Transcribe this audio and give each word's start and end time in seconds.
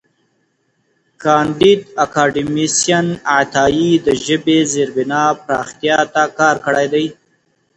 کانديد 1.23 1.81
اکاډميسن 2.03 3.07
عطايي 3.37 3.91
د 4.05 4.07
ژبې 4.25 4.59
د 4.65 4.67
زېربنا 4.73 5.23
پراختیا 5.43 5.99
ته 6.13 6.23
کار 6.39 6.55
کړی 6.65 6.85
دی. 6.93 7.05